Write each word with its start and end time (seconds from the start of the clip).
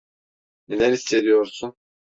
Neler 0.67 0.91
hissediyorsun? 0.91 1.75